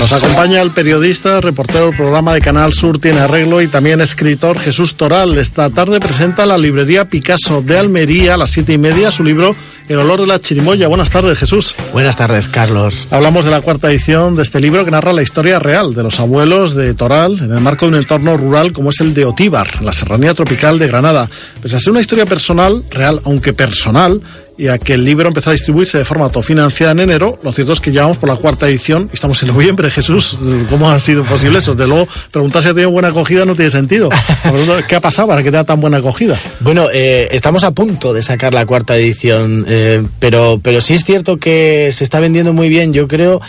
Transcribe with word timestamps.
Nos 0.00 0.12
acompaña 0.12 0.62
el 0.62 0.70
periodista, 0.70 1.42
reportero 1.42 1.88
del 1.88 1.96
programa 1.96 2.32
de 2.32 2.40
Canal 2.40 2.72
Sur 2.72 2.98
Tiene 2.98 3.20
Arreglo 3.20 3.60
y 3.60 3.68
también 3.68 4.00
escritor 4.00 4.58
Jesús 4.58 4.94
Toral. 4.94 5.36
Esta 5.36 5.68
tarde 5.68 6.00
presenta 6.00 6.46
la 6.46 6.56
librería 6.56 7.04
Picasso 7.04 7.60
de 7.60 7.78
Almería 7.78 8.32
a 8.32 8.36
las 8.38 8.50
siete 8.50 8.72
y 8.72 8.78
media 8.78 9.10
su 9.10 9.22
libro 9.22 9.54
El 9.90 9.98
olor 9.98 10.20
de 10.20 10.28
la 10.28 10.40
chirimoya. 10.40 10.86
Buenas 10.86 11.10
tardes, 11.10 11.36
Jesús. 11.36 11.74
Buenas 11.92 12.14
tardes, 12.14 12.48
Carlos. 12.48 13.08
Hablamos 13.10 13.44
de 13.44 13.50
la 13.50 13.60
cuarta 13.60 13.90
edición 13.90 14.36
de 14.36 14.42
este 14.42 14.60
libro 14.60 14.84
que 14.84 14.92
narra 14.92 15.12
la 15.12 15.20
historia 15.20 15.58
real 15.58 15.94
de 15.94 16.04
los 16.04 16.20
abuelos 16.20 16.76
de 16.76 16.94
Toral 16.94 17.40
en 17.40 17.50
el 17.50 17.60
marco 17.60 17.86
de 17.86 17.90
un 17.90 17.98
entorno 17.98 18.36
rural 18.36 18.72
como 18.72 18.90
es 18.90 19.00
el 19.00 19.14
de 19.14 19.24
Otíbar, 19.24 19.82
la 19.82 19.92
serranía 19.92 20.32
tropical 20.32 20.78
de 20.78 20.86
Granada. 20.86 21.28
Pese 21.60 21.74
a 21.74 21.80
ser 21.80 21.90
una 21.90 22.02
historia 22.02 22.24
personal, 22.24 22.84
real, 22.88 23.20
aunque 23.24 23.52
personal, 23.52 24.22
y 24.60 24.68
a 24.68 24.76
que 24.76 24.92
el 24.92 25.06
libro 25.06 25.26
empezó 25.26 25.48
a 25.48 25.52
distribuirse 25.54 25.96
de 25.96 26.04
forma 26.04 26.26
autofinanciada 26.26 26.92
en 26.92 27.00
enero, 27.00 27.38
lo 27.42 27.50
cierto 27.50 27.72
es 27.72 27.80
que 27.80 27.90
llevamos 27.90 28.18
por 28.18 28.28
la 28.28 28.36
cuarta 28.36 28.68
edición 28.68 29.08
y 29.10 29.14
estamos 29.14 29.42
en 29.42 29.48
noviembre. 29.48 29.90
Jesús, 29.90 30.36
¿cómo 30.68 30.90
ha 30.90 31.00
sido 31.00 31.24
posible 31.24 31.58
eso? 31.58 31.74
De 31.74 31.86
luego, 31.86 32.06
preguntar 32.30 32.62
si 32.62 32.68
ha 32.68 32.72
tenido 32.74 32.90
buena 32.90 33.08
acogida 33.08 33.46
no 33.46 33.54
tiene 33.54 33.70
sentido. 33.70 34.10
¿Qué 34.88 34.96
ha 34.96 35.00
pasado 35.00 35.28
para 35.28 35.42
que 35.42 35.50
tenga 35.50 35.64
tan 35.64 35.80
buena 35.80 35.96
acogida? 35.96 36.38
Bueno, 36.60 36.88
eh, 36.92 37.28
estamos 37.30 37.64
a 37.64 37.70
punto 37.70 38.12
de 38.12 38.20
sacar 38.20 38.52
la 38.52 38.66
cuarta 38.66 38.98
edición, 38.98 39.64
eh, 39.66 39.79
pero, 40.18 40.60
pero 40.62 40.80
sí 40.80 40.94
es 40.94 41.04
cierto 41.04 41.38
que 41.38 41.90
se 41.92 42.04
está 42.04 42.20
vendiendo 42.20 42.52
muy 42.52 42.68
bien, 42.68 42.92
yo 42.92 43.08
creo 43.08 43.40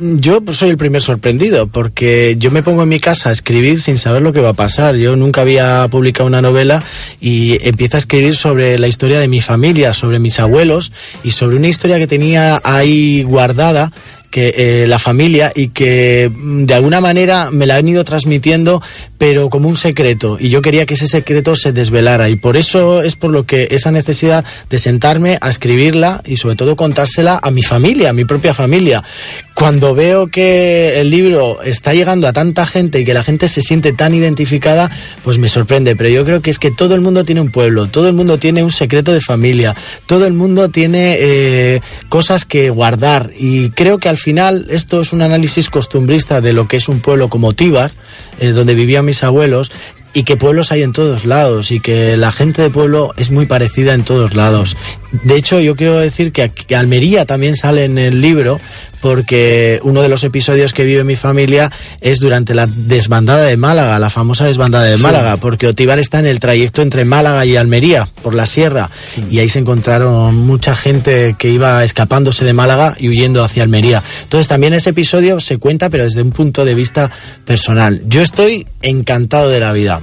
yo 0.00 0.40
soy 0.52 0.70
el 0.70 0.78
primer 0.78 1.02
sorprendido, 1.02 1.66
porque 1.66 2.36
yo 2.38 2.50
me 2.50 2.62
pongo 2.62 2.82
en 2.82 2.88
mi 2.88 2.98
casa 2.98 3.28
a 3.28 3.32
escribir 3.32 3.80
sin 3.80 3.98
saber 3.98 4.22
lo 4.22 4.32
que 4.32 4.40
va 4.40 4.50
a 4.50 4.54
pasar. 4.54 4.96
Yo 4.96 5.14
nunca 5.14 5.42
había 5.42 5.86
publicado 5.90 6.26
una 6.26 6.40
novela 6.40 6.82
y 7.20 7.58
empiezo 7.66 7.96
a 7.96 8.00
escribir 8.00 8.34
sobre 8.34 8.78
la 8.78 8.88
historia 8.88 9.20
de 9.20 9.28
mi 9.28 9.40
familia, 9.40 9.92
sobre 9.92 10.18
mis 10.18 10.40
abuelos 10.40 10.90
y 11.22 11.32
sobre 11.32 11.56
una 11.56 11.68
historia 11.68 11.98
que 11.98 12.06
tenía 12.06 12.60
ahí 12.64 13.22
guardada 13.24 13.92
que 14.30 14.54
eh, 14.56 14.86
la 14.86 14.98
familia 14.98 15.52
y 15.54 15.68
que 15.68 16.30
mm, 16.32 16.64
de 16.64 16.74
alguna 16.74 17.00
manera 17.00 17.50
me 17.50 17.66
la 17.66 17.76
han 17.76 17.88
ido 17.88 18.04
transmitiendo 18.04 18.80
pero 19.20 19.50
como 19.50 19.68
un 19.68 19.76
secreto. 19.76 20.38
Y 20.40 20.48
yo 20.48 20.62
quería 20.62 20.86
que 20.86 20.94
ese 20.94 21.06
secreto 21.06 21.54
se 21.54 21.72
desvelara. 21.72 22.30
Y 22.30 22.36
por 22.36 22.56
eso 22.56 23.02
es 23.02 23.16
por 23.16 23.30
lo 23.30 23.44
que 23.44 23.68
esa 23.70 23.90
necesidad 23.90 24.46
de 24.70 24.78
sentarme 24.78 25.36
a 25.42 25.50
escribirla 25.50 26.22
y 26.24 26.38
sobre 26.38 26.56
todo 26.56 26.74
contársela 26.74 27.38
a 27.42 27.50
mi 27.50 27.62
familia, 27.62 28.08
a 28.08 28.12
mi 28.14 28.24
propia 28.24 28.54
familia. 28.54 29.04
Cuando 29.52 29.94
veo 29.94 30.28
que 30.28 31.02
el 31.02 31.10
libro 31.10 31.60
está 31.60 31.92
llegando 31.92 32.26
a 32.28 32.32
tanta 32.32 32.66
gente 32.66 33.00
y 33.00 33.04
que 33.04 33.12
la 33.12 33.22
gente 33.22 33.46
se 33.48 33.60
siente 33.60 33.92
tan 33.92 34.14
identificada, 34.14 34.90
pues 35.22 35.36
me 35.36 35.50
sorprende, 35.50 35.96
pero 35.96 36.08
yo 36.08 36.24
creo 36.24 36.40
que 36.40 36.48
es 36.48 36.58
que 36.58 36.70
todo 36.70 36.94
el 36.94 37.02
mundo 37.02 37.22
tiene 37.22 37.42
un 37.42 37.50
pueblo, 37.50 37.88
todo 37.88 38.08
el 38.08 38.14
mundo 38.14 38.38
tiene 38.38 38.62
un 38.62 38.72
secreto 38.72 39.12
de 39.12 39.20
familia, 39.20 39.76
todo 40.06 40.26
el 40.26 40.32
mundo 40.32 40.70
tiene 40.70 41.16
eh, 41.20 41.82
cosas 42.08 42.46
que 42.46 42.70
guardar. 42.70 43.32
Y 43.38 43.68
creo 43.68 43.98
que 43.98 44.08
al 44.08 44.16
final 44.20 44.66
esto 44.70 45.00
es 45.00 45.12
un 45.12 45.22
análisis 45.22 45.70
costumbrista 45.70 46.40
de 46.40 46.52
lo 46.52 46.68
que 46.68 46.76
es 46.76 46.88
un 46.88 47.00
pueblo 47.00 47.28
como 47.28 47.52
Tíbar, 47.52 47.92
eh, 48.38 48.48
donde 48.48 48.74
vivían 48.74 49.04
mis 49.04 49.22
abuelos, 49.22 49.70
y 50.12 50.24
que 50.24 50.36
pueblos 50.36 50.72
hay 50.72 50.82
en 50.82 50.92
todos 50.92 51.24
lados 51.24 51.70
y 51.70 51.80
que 51.80 52.16
la 52.16 52.32
gente 52.32 52.62
de 52.62 52.70
pueblo 52.70 53.14
es 53.16 53.30
muy 53.30 53.46
parecida 53.46 53.94
en 53.94 54.04
todos 54.04 54.34
lados. 54.34 54.76
De 55.24 55.36
hecho, 55.36 55.60
yo 55.60 55.74
quiero 55.76 55.98
decir 55.98 56.32
que, 56.32 56.50
Almería 56.74 57.26
también 57.26 57.56
sale 57.56 57.84
en 57.84 57.98
el 57.98 58.20
libro 58.20 58.60
porque 59.00 59.80
uno 59.82 60.02
de 60.02 60.08
los 60.08 60.22
episodios 60.24 60.72
que 60.72 60.84
vive 60.84 61.04
mi 61.04 61.16
familia 61.16 61.72
es 62.00 62.20
durante 62.20 62.54
la 62.54 62.66
desbandada 62.66 63.46
de 63.46 63.56
Málaga, 63.56 63.98
la 63.98 64.10
famosa 64.10 64.44
desbandada 64.44 64.84
de 64.84 64.98
Málaga, 64.98 65.38
porque 65.38 65.66
Otíbar 65.66 65.98
está 65.98 66.18
en 66.18 66.26
el 66.26 66.38
trayecto 66.38 66.82
entre 66.82 67.04
Málaga 67.04 67.44
y 67.46 67.56
Almería, 67.56 68.08
por 68.22 68.34
la 68.34 68.46
sierra, 68.46 68.90
y 69.30 69.38
ahí 69.38 69.48
se 69.48 69.58
encontraron 69.58 70.36
mucha 70.36 70.76
gente 70.76 71.34
que 71.38 71.48
iba 71.48 71.82
escapándose 71.82 72.44
de 72.44 72.52
Málaga 72.52 72.94
y 72.98 73.08
huyendo 73.08 73.42
hacia 73.42 73.62
Almería. 73.62 74.02
Entonces 74.22 74.48
también 74.48 74.74
ese 74.74 74.90
episodio 74.90 75.40
se 75.40 75.56
cuenta, 75.56 75.88
pero 75.88 76.04
desde 76.04 76.22
un 76.22 76.32
punto 76.32 76.64
de 76.64 76.74
vista 76.74 77.10
personal. 77.46 78.02
Yo 78.06 78.20
estoy 78.20 78.66
encantado 78.82 79.48
de 79.48 79.60
la 79.60 79.72
vida 79.72 79.99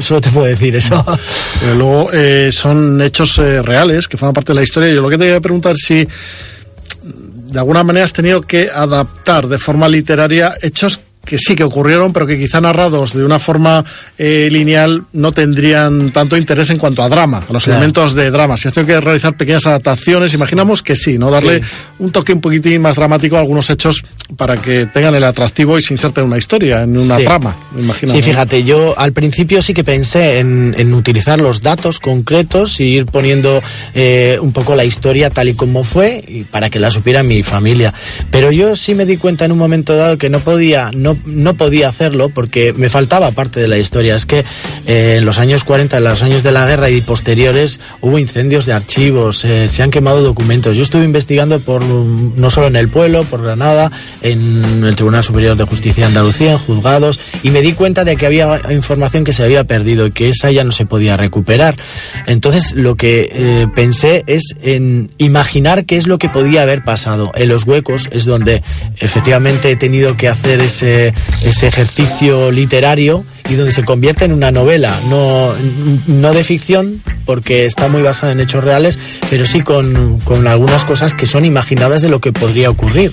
solo 0.00 0.20
te 0.20 0.30
puedo 0.30 0.46
decir 0.46 0.74
eso. 0.76 1.04
luego 1.76 2.10
eh, 2.12 2.50
son 2.52 3.00
hechos 3.02 3.38
eh, 3.38 3.62
reales 3.62 4.08
que 4.08 4.16
forman 4.16 4.34
parte 4.34 4.52
de 4.52 4.56
la 4.56 4.62
historia. 4.62 4.92
Yo 4.92 5.02
lo 5.02 5.10
que 5.10 5.18
te 5.18 5.24
voy 5.24 5.34
a 5.34 5.40
preguntar 5.40 5.76
si 5.76 6.06
de 7.02 7.58
alguna 7.58 7.82
manera 7.82 8.04
has 8.04 8.12
tenido 8.12 8.40
que 8.42 8.70
adaptar 8.72 9.48
de 9.48 9.58
forma 9.58 9.88
literaria 9.88 10.54
hechos 10.62 11.00
que 11.24 11.38
sí 11.38 11.54
que 11.54 11.64
ocurrieron, 11.64 12.12
pero 12.12 12.26
que 12.26 12.38
quizá 12.38 12.60
narrados 12.60 13.12
de 13.12 13.24
una 13.24 13.38
forma 13.38 13.84
eh, 14.18 14.48
lineal 14.50 15.04
no 15.12 15.32
tendrían 15.32 16.10
tanto 16.10 16.36
interés 16.36 16.70
en 16.70 16.78
cuanto 16.78 17.02
a 17.02 17.08
drama, 17.08 17.44
a 17.48 17.52
los 17.52 17.66
elementos 17.68 18.14
de 18.14 18.30
drama. 18.30 18.56
Si 18.56 18.68
has 18.68 18.74
tenido 18.74 18.94
que 18.94 19.00
realizar 19.00 19.36
pequeñas 19.36 19.66
adaptaciones, 19.66 20.32
imaginamos 20.34 20.82
que 20.82 20.96
sí, 20.96 21.18
¿no? 21.18 21.30
Darle 21.30 21.60
un 21.98 22.10
toque 22.10 22.32
un 22.32 22.40
poquitín 22.40 22.80
más 22.82 22.96
dramático 22.96 23.36
a 23.36 23.40
algunos 23.40 23.68
hechos 23.70 24.02
para 24.36 24.56
que 24.56 24.86
tengan 24.86 25.14
el 25.14 25.24
atractivo 25.24 25.78
y 25.78 25.82
se 25.82 25.94
inserten 25.94 26.24
en 26.24 26.28
una 26.30 26.38
historia, 26.38 26.82
en 26.82 26.96
una 26.96 27.16
trama, 27.18 27.54
imagino. 27.78 28.12
Sí, 28.12 28.22
fíjate, 28.22 28.64
yo 28.64 28.98
al 28.98 29.12
principio 29.12 29.62
sí 29.62 29.74
que 29.74 29.84
pensé 29.84 30.38
en, 30.38 30.94
utilizar 30.94 31.40
los 31.40 31.62
datos 31.62 32.00
concretos 32.00 32.80
y 32.80 32.84
ir 32.84 33.06
poniendo 33.06 33.62
eh, 33.94 34.38
un 34.40 34.52
poco 34.52 34.74
la 34.74 34.84
historia 34.84 35.30
tal 35.30 35.48
y 35.48 35.54
como 35.54 35.84
fue 35.84 36.22
y 36.26 36.42
para 36.44 36.68
que 36.70 36.80
la 36.80 36.90
supiera 36.90 37.22
mi 37.22 37.42
familia. 37.42 37.94
Pero 38.30 38.50
yo 38.50 38.74
sí 38.74 38.94
me 38.94 39.06
di 39.06 39.16
cuenta 39.16 39.44
en 39.44 39.52
un 39.52 39.58
momento 39.58 39.94
dado 39.94 40.18
que 40.18 40.28
no 40.28 40.40
podía, 40.40 40.90
no 40.92 41.09
no, 41.24 41.54
podía 41.54 41.88
hacerlo 41.88 42.30
porque 42.30 42.72
me 42.72 42.88
faltaba 42.88 43.30
parte 43.30 43.60
de 43.60 43.68
la 43.68 43.78
historia. 43.78 44.16
Es 44.16 44.26
que 44.26 44.44
eh, 44.86 45.16
en 45.18 45.24
los 45.24 45.38
años 45.38 45.64
40, 45.64 45.98
en 45.98 46.04
los 46.04 46.22
años 46.22 46.42
de 46.42 46.52
la 46.52 46.66
guerra 46.66 46.90
y 46.90 47.00
posteriores, 47.00 47.80
hubo 48.00 48.18
incendios 48.18 48.66
de 48.66 48.72
archivos, 48.72 49.44
eh, 49.44 49.68
se 49.68 49.82
han 49.82 49.90
quemado 49.90 50.22
documentos. 50.22 50.76
Yo 50.76 50.82
estuve 50.82 51.04
investigando 51.04 51.60
por 51.60 51.82
no 51.84 52.50
solo 52.50 52.66
en 52.66 52.76
el 52.76 52.88
pueblo, 52.88 53.24
por 53.24 53.42
Granada, 53.42 53.90
en 54.22 54.84
el 54.84 54.96
Tribunal 54.96 55.24
Superior 55.24 55.56
de 55.56 55.64
Justicia 55.64 56.04
de 56.04 56.08
Andalucía, 56.08 56.52
en 56.52 56.58
juzgados, 56.58 57.20
y 57.42 57.50
me 57.50 57.62
di 57.62 57.72
cuenta 57.72 58.04
de 58.04 58.16
que 58.16 58.26
había 58.26 58.60
información 58.70 59.24
que 59.24 59.32
se 59.32 59.42
había 59.42 59.64
perdido 59.64 60.06
y 60.06 60.12
que 60.12 60.28
esa 60.28 60.50
ya 60.50 60.64
no 60.64 60.72
se 60.72 60.86
podía 60.86 61.16
recuperar. 61.16 61.76
Entonces 62.26 62.72
lo 62.74 62.96
que 62.96 63.28
eh, 63.32 63.68
pensé 63.74 64.24
es 64.26 64.54
en 64.62 65.10
imaginar 65.18 65.84
qué 65.84 65.96
es 65.96 66.06
lo 66.06 66.18
que 66.18 66.28
podía 66.28 66.62
haber 66.62 66.84
pasado. 66.84 67.32
En 67.34 67.48
los 67.48 67.64
huecos 67.64 68.08
es 68.10 68.24
donde 68.24 68.62
efectivamente 68.98 69.70
he 69.70 69.76
tenido 69.76 70.16
que 70.16 70.28
hacer 70.28 70.60
ese 70.60 70.99
ese, 71.42 71.66
ejercicio 71.66 72.50
literario 72.50 73.24
y 73.48 73.54
donde 73.54 73.72
se 73.72 73.84
convierte 73.84 74.24
en 74.24 74.32
una 74.32 74.50
novela, 74.50 74.98
no, 75.08 75.54
no 76.06 76.32
de 76.32 76.44
ficción, 76.44 77.02
porque 77.24 77.64
está 77.66 77.88
muy 77.88 78.02
basada 78.02 78.32
en 78.32 78.40
hechos 78.40 78.64
reales, 78.64 78.98
pero 79.28 79.46
sí 79.46 79.60
con, 79.62 80.20
con 80.20 80.46
algunas 80.46 80.84
cosas 80.84 81.14
que 81.14 81.26
son 81.26 81.44
imaginadas 81.44 82.02
de 82.02 82.08
lo 82.08 82.20
que 82.20 82.32
podría 82.32 82.70
ocurrir. 82.70 83.12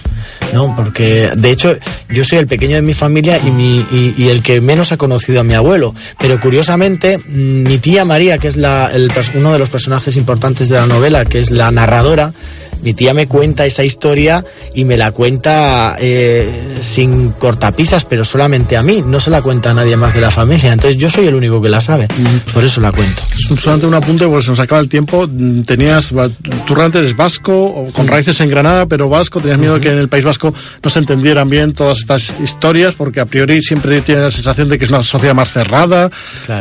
¿no? 0.54 0.76
Porque, 0.76 1.32
de 1.36 1.52
hecho, 1.52 1.76
yo 2.10 2.24
soy 2.24 2.40
el 2.40 2.48
pequeño 2.48 2.76
de 2.76 2.82
mi 2.82 2.94
familia 2.94 3.40
y, 3.40 3.52
mi, 3.52 3.86
y, 4.18 4.30
el 4.30 4.42
que 4.42 4.62
menos 4.62 4.92
ha 4.92 4.98
conocido 4.98 5.42
a 5.42 5.44
mi 5.44 5.54
abuelo. 5.54 5.94
Pero 6.18 6.40
curiosamente, 6.40 7.20
mi 7.28 7.78
tía 7.78 8.06
María, 8.06 8.38
que 8.38 8.48
es 8.48 8.58
la, 8.58 8.90
el, 8.94 9.12
uno 9.36 9.54
de 9.54 9.60
los 9.60 9.70
personajes 9.70 10.16
importantes 10.16 10.70
de 10.70 10.76
la 10.78 10.88
novela, 10.88 11.26
que 11.26 11.40
es 11.40 11.52
la 11.52 11.72
narradora, 11.72 12.34
mi 12.82 12.94
tía 12.94 13.14
me 13.14 13.28
cuenta 13.28 13.66
esa 13.66 13.84
historia 13.84 14.44
y 14.74 14.86
me 14.86 14.98
la 14.98 15.12
cuenta 15.12 15.96
eh, 16.00 16.78
sin 16.82 17.32
cortapisas, 17.32 18.06
pero 18.06 18.24
solamente 18.24 18.78
a 18.78 18.84
mí, 18.84 19.04
no 19.06 19.20
se 19.20 19.30
la 19.30 19.42
cuenta 19.42 19.72
a 19.72 19.74
nadie 19.74 19.98
más 19.98 20.14
de 20.14 20.22
la 20.22 20.32
familia. 20.32 20.74
Entonces 20.74 20.98
yo 20.98 21.10
soy 21.10 21.28
el 21.28 21.36
único 21.36 21.62
que 21.62 21.70
la 21.70 21.82
sabe, 21.82 22.08
por 22.54 22.64
eso 22.64 22.82
la 22.82 22.92
cuento. 22.92 23.24
Solamente 23.56 23.88
un 23.88 23.94
apunte, 23.94 24.26
porque 24.28 24.44
se 24.44 24.52
nos 24.52 24.60
acaba 24.60 24.82
el 24.82 24.90
tiempo. 24.90 25.28
Tenías, 25.66 26.10
tú 26.10 26.76
realmente 26.76 27.00
eres 27.00 27.16
vasco, 27.16 27.86
con 27.94 28.08
raíces 28.08 28.40
en 28.42 28.50
Granada, 28.50 28.86
pero 28.86 29.10
vasco, 29.10 29.40
tenías 29.40 29.60
miedo 29.60 29.76
de 29.76 29.82
que 29.82 29.90
en 29.90 29.98
el 29.98 30.10
País 30.10 30.24
Vasco 30.24 30.54
no 30.84 30.90
se 30.90 31.00
entendieran 31.00 31.50
bien 31.50 31.74
todas 31.74 32.00
estas 32.00 32.34
historias, 32.42 32.96
porque 32.96 33.20
a 33.20 33.26
priori 33.26 33.62
siempre 33.62 34.02
tiene 34.02 34.22
la 34.22 34.32
sensación 34.32 34.70
de 34.70 34.78
que 34.78 34.86
es 34.86 34.90
una 34.90 35.04
sociedad 35.04 35.34
más 35.34 35.52
cerrada, 35.52 36.10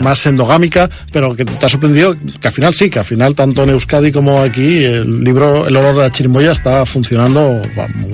más 0.03 0.25
endogámica, 0.27 0.89
pero 1.13 1.35
que 1.35 1.45
te 1.45 1.67
ha 1.67 1.69
sorprendido 1.69 2.17
que 2.41 2.49
al 2.49 2.53
final 2.53 2.75
sí, 2.75 2.91
que 2.91 2.99
al 2.99 3.05
final 3.05 3.35
tanto 3.35 3.63
en 3.63 3.71
Euskadi 3.71 4.13
como 4.13 4.41
aquí 4.41 4.85
el 4.85 5.23
libro 5.23 5.67
El 5.67 5.77
olor 5.77 5.97
de 5.97 6.06
la 6.07 6.13
chirimoya 6.13 6.53
está 6.53 6.87
funcionando 6.87 7.63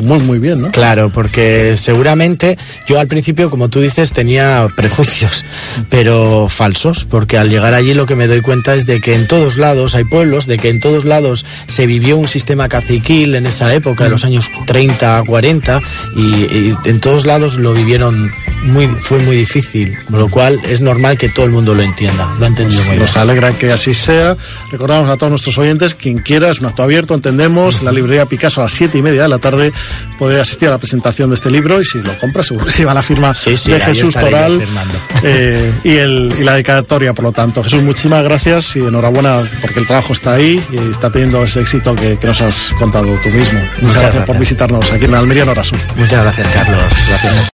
muy, 0.02 0.18
muy 0.20 0.38
bien, 0.38 0.62
¿no? 0.62 0.70
Claro, 0.70 1.10
porque 1.12 1.76
seguramente 1.76 2.56
yo 2.86 2.98
al 2.98 3.06
principio, 3.06 3.50
como 3.50 3.68
tú 3.68 3.80
dices, 3.80 4.12
tenía 4.12 4.66
prejuicios, 4.74 5.44
pero 5.90 6.48
falsos, 6.48 7.04
porque 7.04 7.36
al 7.36 7.50
llegar 7.50 7.74
allí 7.74 7.92
lo 7.92 8.06
que 8.06 8.14
me 8.16 8.26
doy 8.26 8.40
cuenta 8.40 8.74
es 8.76 8.86
de 8.86 9.02
que 9.02 9.14
en 9.14 9.26
todos 9.26 9.58
lados 9.58 9.94
hay 9.94 10.04
pueblos, 10.04 10.46
de 10.46 10.56
que 10.56 10.70
en 10.70 10.80
todos 10.80 11.04
lados 11.04 11.44
se 11.66 11.86
vivió 11.86 12.16
un 12.16 12.28
sistema 12.28 12.66
caciquil 12.66 13.34
en 13.34 13.44
esa 13.44 13.74
época, 13.74 14.04
de 14.04 14.10
los 14.10 14.24
años 14.24 14.50
30, 14.66 15.24
40, 15.26 15.82
y, 16.16 16.72
en 16.88 17.00
todos 17.00 17.26
lados 17.26 17.56
lo 17.56 17.74
vivieron 17.74 18.32
muy, 18.62 18.86
fue 18.86 19.18
muy 19.18 19.36
difícil, 19.36 19.98
con 20.10 20.18
lo 20.18 20.28
cual 20.30 20.58
es 20.64 20.80
normal 20.80 21.18
que 21.18 21.28
todo 21.28 21.44
el 21.44 21.52
mundo 21.52 21.74
lo 21.74 21.82
entienda, 21.82 22.34
lo 22.38 22.46
ha 22.46 22.48
entendido 22.48 22.80
muy 22.84 22.90
bien. 22.92 23.00
Nos 23.00 23.16
alegra 23.18 23.52
que 23.52 23.70
así 23.70 23.92
sea. 23.92 24.34
Recordamos 24.70 25.10
a 25.10 25.18
todos 25.18 25.30
nuestros 25.30 25.58
oyentes, 25.58 25.94
quien 25.94 26.18
quiera, 26.18 26.50
es 26.50 26.60
un 26.60 26.66
acto 26.66 26.82
abierto, 26.82 27.14
entendemos, 27.14 27.80
en 27.80 27.81
la 27.82 27.92
librería 27.92 28.26
Picasso 28.26 28.60
a 28.60 28.64
las 28.64 28.72
siete 28.72 28.98
y 28.98 29.02
media 29.02 29.22
de 29.22 29.28
la 29.28 29.38
tarde 29.38 29.72
puede 30.18 30.40
asistir 30.40 30.68
a 30.68 30.72
la 30.72 30.78
presentación 30.78 31.30
de 31.30 31.34
este 31.34 31.50
libro 31.50 31.80
y 31.80 31.84
si 31.84 32.00
lo 32.00 32.16
compra 32.18 32.42
seguro 32.42 32.66
que 32.66 32.72
se 32.72 32.84
va 32.84 32.94
la 32.94 33.02
firma 33.02 33.32
de 33.32 33.80
Jesús 33.80 34.14
Toral 34.14 34.62
eh, 35.22 35.72
y, 35.84 35.96
el, 35.96 36.34
y 36.38 36.42
la 36.42 36.52
dedicatoria, 36.52 37.12
por 37.12 37.24
lo 37.24 37.32
tanto. 37.32 37.62
Jesús, 37.62 37.82
muchísimas 37.82 38.22
gracias 38.24 38.76
y 38.76 38.80
enhorabuena 38.80 39.42
porque 39.60 39.80
el 39.80 39.86
trabajo 39.86 40.12
está 40.12 40.34
ahí 40.34 40.62
y 40.70 40.76
está 40.90 41.10
teniendo 41.10 41.44
ese 41.44 41.60
éxito 41.60 41.94
que, 41.94 42.18
nos 42.22 42.40
has 42.40 42.72
contado 42.78 43.18
tú 43.22 43.28
mismo. 43.28 43.60
Muchas, 43.80 44.02
gracias, 44.02 44.26
por 44.26 44.38
visitarnos 44.38 44.92
aquí 44.92 45.04
en 45.04 45.14
Almería, 45.14 45.44
Hora 45.44 45.62
Muchas 45.96 46.24
gracias, 46.24 46.48
Carlos. 46.48 46.92
Gracias. 47.08 47.51